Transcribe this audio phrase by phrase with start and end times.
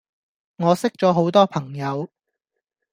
[0.57, 2.09] 我識左好多朋友